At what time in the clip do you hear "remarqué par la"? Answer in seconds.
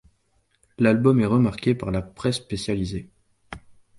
1.27-2.01